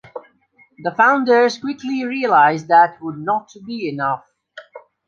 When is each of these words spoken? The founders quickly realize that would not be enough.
The 0.79 0.95
founders 0.97 1.59
quickly 1.59 2.03
realize 2.03 2.65
that 2.65 2.99
would 3.03 3.19
not 3.19 3.51
be 3.67 3.87
enough. 3.87 4.27